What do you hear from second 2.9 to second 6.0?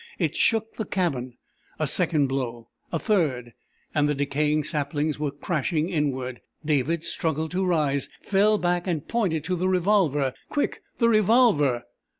a third and the decaying saplings were crashing